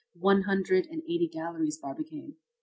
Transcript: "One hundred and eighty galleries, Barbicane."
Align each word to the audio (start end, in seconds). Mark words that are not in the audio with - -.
"One 0.17 0.41
hundred 0.41 0.87
and 0.87 1.03
eighty 1.07 1.27
galleries, 1.27 1.77
Barbicane." 1.77 2.33